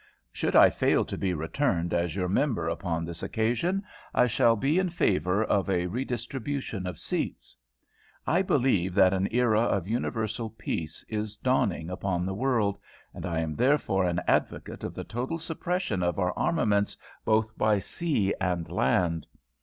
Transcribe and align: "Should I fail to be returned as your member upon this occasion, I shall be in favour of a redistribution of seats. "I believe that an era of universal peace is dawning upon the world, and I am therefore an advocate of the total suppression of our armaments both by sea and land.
"Should 0.31 0.55
I 0.55 0.71
fail 0.71 1.05
to 1.05 1.15
be 1.15 1.35
returned 1.35 1.93
as 1.93 2.15
your 2.15 2.27
member 2.27 2.67
upon 2.67 3.05
this 3.05 3.21
occasion, 3.21 3.83
I 4.15 4.25
shall 4.25 4.55
be 4.55 4.79
in 4.79 4.89
favour 4.89 5.43
of 5.43 5.69
a 5.69 5.85
redistribution 5.85 6.87
of 6.87 6.97
seats. 6.97 7.55
"I 8.25 8.41
believe 8.41 8.95
that 8.95 9.13
an 9.13 9.27
era 9.31 9.61
of 9.61 9.87
universal 9.87 10.49
peace 10.49 11.05
is 11.07 11.37
dawning 11.37 11.91
upon 11.91 12.25
the 12.25 12.33
world, 12.33 12.79
and 13.13 13.27
I 13.27 13.41
am 13.41 13.55
therefore 13.55 14.05
an 14.05 14.19
advocate 14.25 14.83
of 14.83 14.95
the 14.95 15.03
total 15.03 15.37
suppression 15.37 16.01
of 16.01 16.17
our 16.17 16.33
armaments 16.35 16.97
both 17.23 17.55
by 17.55 17.77
sea 17.77 18.33
and 18.41 18.67
land. 18.71 19.27